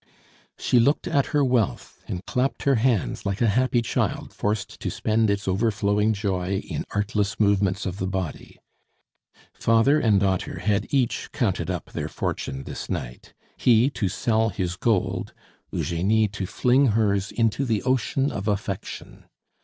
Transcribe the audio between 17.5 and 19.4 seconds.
the ocean of affection.